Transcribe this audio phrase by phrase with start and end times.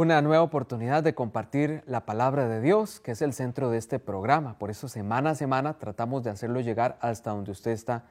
[0.00, 3.98] Una nueva oportunidad de compartir la palabra de Dios, que es el centro de este
[3.98, 4.56] programa.
[4.56, 8.04] Por eso semana a semana tratamos de hacerlo llegar hasta donde usted está,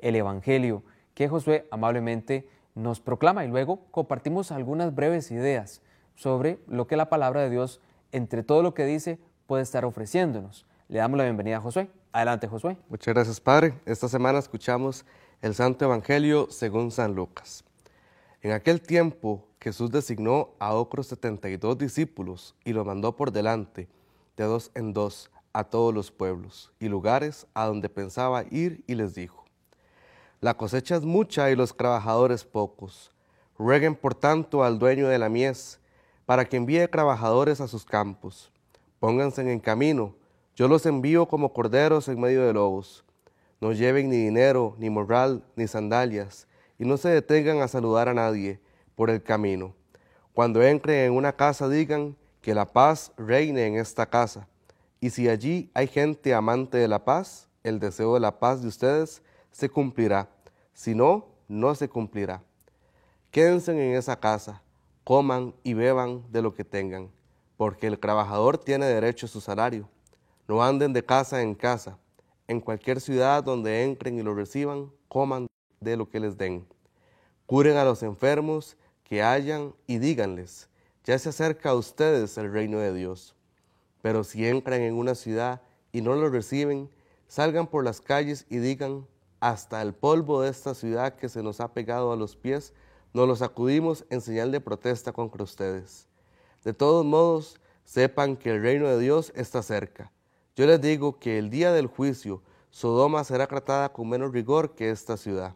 [0.00, 0.82] el Evangelio,
[1.14, 5.80] que Josué amablemente nos proclama y luego compartimos algunas breves ideas
[6.16, 7.80] sobre lo que la palabra de Dios,
[8.10, 10.66] entre todo lo que dice, puede estar ofreciéndonos.
[10.88, 11.88] Le damos la bienvenida a Josué.
[12.10, 12.78] Adelante, Josué.
[12.88, 13.74] Muchas gracias, Padre.
[13.86, 15.06] Esta semana escuchamos
[15.40, 17.62] el Santo Evangelio según San Lucas.
[18.40, 23.32] En aquel tiempo Jesús designó a otros setenta y dos discípulos y los mandó por
[23.32, 23.88] delante,
[24.36, 28.94] de dos en dos, a todos los pueblos y lugares a donde pensaba ir y
[28.94, 29.44] les dijo,
[30.40, 33.12] La cosecha es mucha y los trabajadores pocos.
[33.58, 35.80] Rueguen por tanto al dueño de la mies,
[36.26, 38.52] para que envíe trabajadores a sus campos.
[39.00, 40.14] Pónganse en camino,
[40.54, 43.04] yo los envío como corderos en medio de lobos.
[43.60, 46.47] No lleven ni dinero, ni morral, ni sandalias,
[46.78, 48.60] y no se detengan a saludar a nadie
[48.94, 49.74] por el camino.
[50.32, 54.48] Cuando entren en una casa digan que la paz reine en esta casa.
[55.00, 58.68] Y si allí hay gente amante de la paz, el deseo de la paz de
[58.68, 60.28] ustedes se cumplirá.
[60.72, 62.42] Si no, no se cumplirá.
[63.30, 64.62] Quédense en esa casa,
[65.04, 67.10] coman y beban de lo que tengan,
[67.56, 69.88] porque el trabajador tiene derecho a su salario.
[70.46, 71.98] No anden de casa en casa.
[72.46, 75.46] En cualquier ciudad donde entren y lo reciban, coman
[75.80, 76.66] de lo que les den.
[77.46, 80.68] Curen a los enfermos que hayan y díganles,
[81.04, 83.34] ya se acerca a ustedes el reino de Dios.
[84.02, 85.62] Pero si entran en una ciudad
[85.92, 86.90] y no lo reciben,
[87.26, 89.06] salgan por las calles y digan,
[89.40, 92.74] hasta el polvo de esta ciudad que se nos ha pegado a los pies,
[93.14, 96.06] nos lo sacudimos en señal de protesta contra ustedes.
[96.64, 100.12] De todos modos, sepan que el reino de Dios está cerca.
[100.56, 104.90] Yo les digo que el día del juicio, Sodoma será tratada con menos rigor que
[104.90, 105.54] esta ciudad.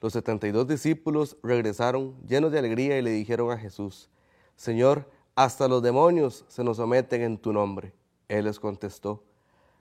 [0.00, 4.10] Los setenta y dos discípulos regresaron llenos de alegría y le dijeron a Jesús,
[4.56, 7.92] Señor, hasta los demonios se nos someten en tu nombre.
[8.28, 9.22] Él les contestó,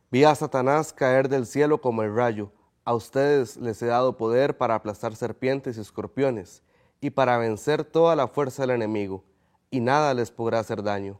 [0.09, 2.51] Vi a Satanás caer del cielo como el rayo.
[2.85, 6.62] A ustedes les he dado poder para aplastar serpientes y escorpiones
[7.01, 9.24] y para vencer toda la fuerza del enemigo,
[9.72, 11.19] y nada les podrá hacer daño.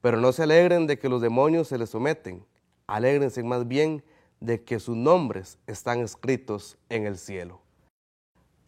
[0.00, 2.44] Pero no se alegren de que los demonios se les someten,
[2.86, 4.02] alégrense más bien
[4.40, 7.60] de que sus nombres están escritos en el cielo.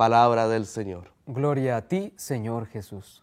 [0.03, 1.13] Palabra del Señor.
[1.29, 3.23] Gloria a ti, Señor Jesús.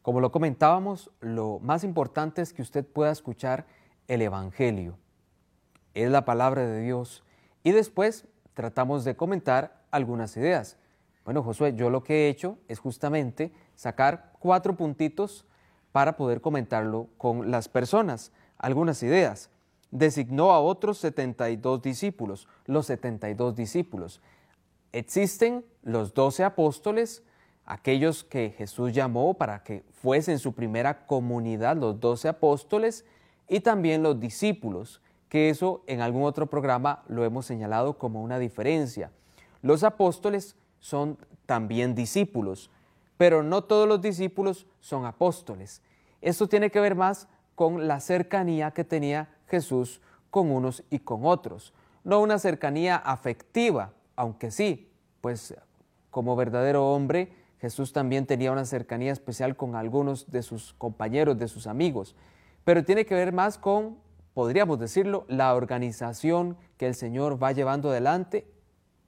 [0.00, 3.66] Como lo comentábamos, lo más importante es que usted pueda escuchar
[4.08, 4.96] el Evangelio.
[5.92, 7.22] Es la palabra de Dios.
[7.62, 10.78] Y después tratamos de comentar algunas ideas.
[11.26, 15.44] Bueno, Josué, yo lo que he hecho es justamente sacar cuatro puntitos
[15.92, 18.32] para poder comentarlo con las personas.
[18.56, 19.50] Algunas ideas.
[19.90, 24.22] Designó a otros 72 discípulos, los 72 discípulos.
[24.96, 27.22] Existen los doce apóstoles,
[27.66, 33.04] aquellos que Jesús llamó para que fuesen su primera comunidad, los doce apóstoles,
[33.46, 38.38] y también los discípulos, que eso en algún otro programa lo hemos señalado como una
[38.38, 39.10] diferencia.
[39.60, 42.70] Los apóstoles son también discípulos,
[43.18, 45.82] pero no todos los discípulos son apóstoles.
[46.22, 51.26] Esto tiene que ver más con la cercanía que tenía Jesús con unos y con
[51.26, 54.90] otros, no una cercanía afectiva, aunque sí,
[55.20, 55.54] pues
[56.10, 61.48] como verdadero hombre, Jesús también tenía una cercanía especial con algunos de sus compañeros, de
[61.48, 62.14] sus amigos,
[62.64, 63.98] pero tiene que ver más con,
[64.34, 68.46] podríamos decirlo, la organización que el Señor va llevando adelante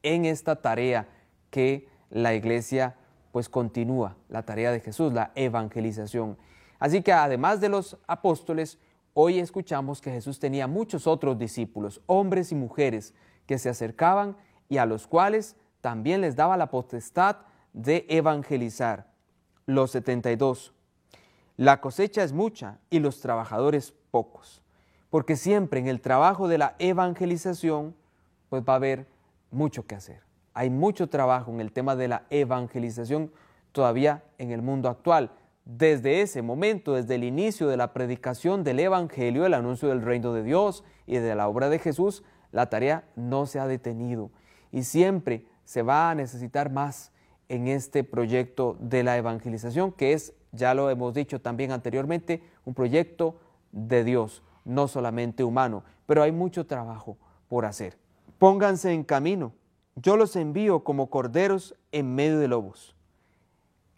[0.03, 1.09] en esta tarea
[1.51, 2.97] que la iglesia
[3.33, 6.39] pues continúa, la tarea de Jesús, la evangelización.
[6.79, 8.79] Así que además de los apóstoles,
[9.13, 13.15] hoy escuchamos que Jesús tenía muchos otros discípulos, hombres y mujeres,
[13.47, 14.37] que se acercaban
[14.69, 17.39] y a los cuales también les daba la potestad
[17.73, 19.07] de evangelizar.
[19.67, 20.73] Los 72.
[21.57, 24.63] La cosecha es mucha y los trabajadores pocos,
[25.11, 27.95] porque siempre en el trabajo de la evangelización
[28.49, 29.07] pues va a haber
[29.51, 30.23] mucho que hacer.
[30.55, 33.31] Hay mucho trabajo en el tema de la evangelización
[33.73, 35.31] todavía en el mundo actual.
[35.65, 40.33] Desde ese momento, desde el inicio de la predicación del Evangelio, el anuncio del reino
[40.33, 44.31] de Dios y de la obra de Jesús, la tarea no se ha detenido.
[44.73, 47.13] Y siempre se va a necesitar más
[47.49, 52.75] en este proyecto de la evangelización, que es, ya lo hemos dicho también anteriormente, un
[52.75, 53.41] proyecto
[53.73, 57.17] de Dios, no solamente humano, pero hay mucho trabajo
[57.49, 57.99] por hacer.
[58.39, 59.53] Pónganse en camino,
[59.97, 62.95] yo los envío como corderos en medio de lobos.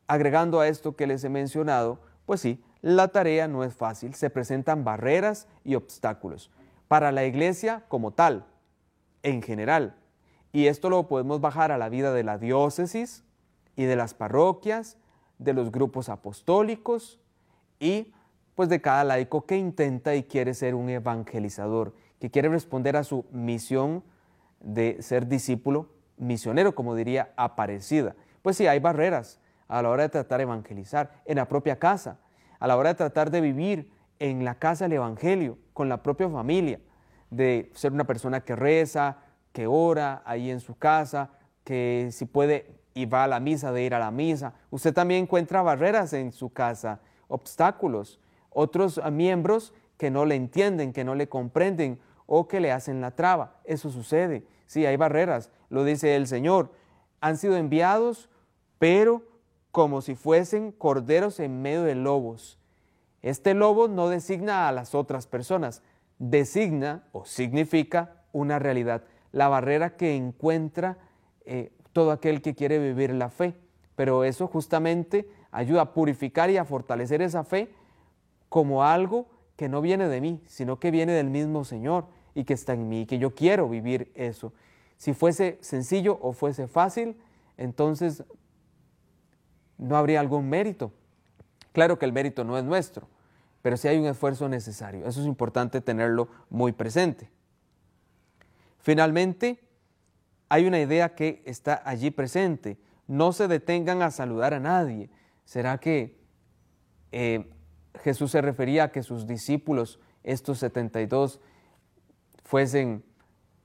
[0.06, 4.30] Agregando a esto que les he mencionado, pues sí, la tarea no es fácil, se
[4.30, 6.50] presentan barreras y obstáculos
[6.90, 8.46] para la iglesia como tal,
[9.22, 9.94] en general,
[10.52, 13.24] y esto lo podemos bajar a la vida de la diócesis
[13.76, 14.96] y de las parroquias,
[15.38, 17.20] de los grupos apostólicos,
[17.78, 18.12] y
[18.54, 23.04] pues de cada laico que intenta y quiere ser un evangelizador, que quiere responder a
[23.04, 24.04] su misión
[24.60, 25.88] de ser discípulo
[26.18, 28.14] misionero, como diría Aparecida.
[28.42, 32.18] Pues sí, hay barreras a la hora de tratar de evangelizar en la propia casa,
[32.58, 36.28] a la hora de tratar de vivir en la casa del Evangelio, con la propia
[36.28, 36.80] familia,
[37.30, 39.16] de ser una persona que reza,
[39.52, 41.30] que ora ahí en su casa,
[41.64, 44.54] que si puede y va a la misa, de ir a la misa.
[44.70, 48.20] Usted también encuentra barreras en su casa, obstáculos,
[48.50, 53.12] otros miembros que no le entienden, que no le comprenden o que le hacen la
[53.12, 53.60] traba.
[53.64, 54.44] Eso sucede.
[54.66, 56.72] Sí, hay barreras, lo dice el Señor.
[57.20, 58.28] Han sido enviados,
[58.78, 59.22] pero
[59.72, 62.58] como si fuesen corderos en medio de lobos.
[63.22, 65.82] Este lobo no designa a las otras personas,
[66.18, 70.98] designa o significa una realidad, la barrera que encuentra
[71.44, 73.54] eh, todo aquel que quiere vivir la fe.
[73.96, 77.70] Pero eso justamente ayuda a purificar y a fortalecer esa fe
[78.48, 82.54] como algo que no viene de mí, sino que viene del mismo Señor y que
[82.54, 84.52] está en mí, y que yo quiero vivir eso.
[84.96, 87.16] Si fuese sencillo o fuese fácil,
[87.56, 88.24] entonces
[89.78, 90.92] no habría algún mérito.
[91.72, 93.08] Claro que el mérito no es nuestro,
[93.62, 95.06] pero sí hay un esfuerzo necesario.
[95.06, 97.30] Eso es importante tenerlo muy presente.
[98.80, 99.60] Finalmente,
[100.48, 102.78] hay una idea que está allí presente.
[103.06, 105.10] No se detengan a saludar a nadie.
[105.44, 106.18] ¿Será que
[107.12, 107.50] eh,
[108.02, 111.40] Jesús se refería a que sus discípulos, estos 72,
[112.44, 113.04] fuesen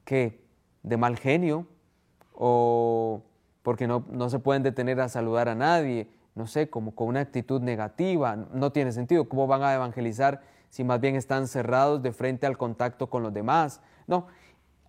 [0.03, 0.43] que
[0.83, 1.67] de mal genio
[2.33, 3.23] o
[3.63, 7.21] porque no, no se pueden detener a saludar a nadie no sé, como con una
[7.21, 9.27] actitud negativa, no tiene sentido.
[9.27, 13.33] ¿Cómo van a evangelizar si más bien están cerrados de frente al contacto con los
[13.33, 13.81] demás?
[14.05, 14.27] No,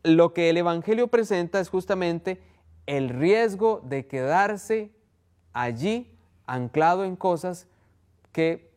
[0.07, 2.41] lo que el Evangelio presenta es justamente
[2.87, 4.93] el riesgo de quedarse
[5.53, 6.17] allí
[6.47, 7.67] anclado en cosas
[8.31, 8.71] que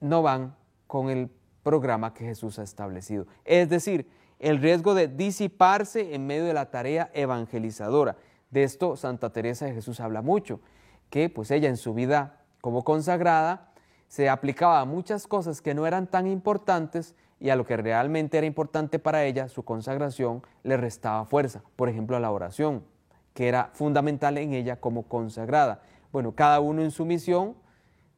[0.00, 0.54] no van
[0.86, 1.28] con el
[1.64, 3.26] programa que Jesús ha establecido.
[3.44, 4.08] Es decir,
[4.38, 8.16] el riesgo de disiparse en medio de la tarea evangelizadora.
[8.50, 10.60] De esto Santa Teresa de Jesús habla mucho
[11.10, 13.72] que pues ella en su vida como consagrada
[14.08, 18.38] se aplicaba a muchas cosas que no eran tan importantes y a lo que realmente
[18.38, 21.62] era importante para ella, su consagración, le restaba fuerza.
[21.74, 22.84] Por ejemplo, a la oración,
[23.34, 25.82] que era fundamental en ella como consagrada.
[26.12, 27.56] Bueno, cada uno en su misión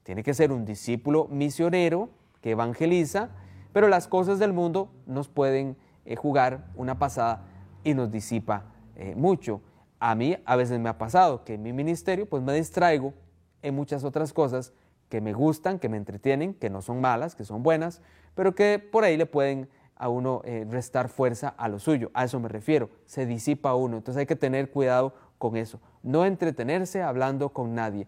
[0.03, 2.11] tiene que ser un discípulo misionero
[2.43, 3.31] que evangeliza,
[3.73, 7.47] pero las cosas del mundo nos pueden eh, jugar una pasada
[7.82, 8.65] y nos disipa
[8.97, 9.62] eh, mucho
[10.00, 13.15] a mí a veces me ha pasado que en mi ministerio pues me distraigo
[13.62, 14.75] en muchas otras cosas
[15.09, 18.03] que me gustan, que me entretienen, que no son malas, que son buenas,
[18.35, 22.11] pero que por ahí le pueden a uno eh, restar fuerza a lo suyo.
[22.15, 23.99] A eso me refiero, se disipa uno.
[23.99, 25.81] Entonces hay que tener cuidado con eso.
[26.03, 28.06] No entretenerse hablando con nadie.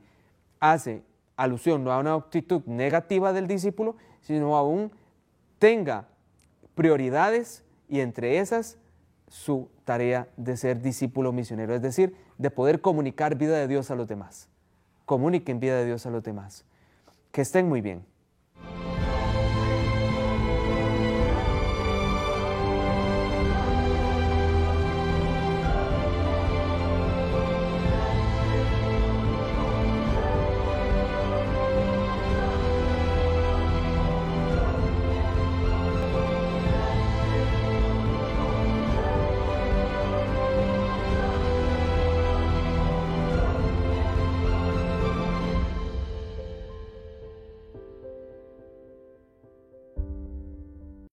[0.59, 1.03] Hace
[1.37, 4.91] alusión no a una actitud negativa del discípulo, sino aún
[5.59, 6.09] tenga
[6.75, 8.79] prioridades y entre esas
[9.29, 13.95] su tarea de ser discípulo misionero, es decir, de poder comunicar vida de Dios a
[13.95, 14.49] los demás.
[15.05, 16.65] Comuniquen vida de Dios a los demás.
[17.37, 18.03] Que estén muy bien.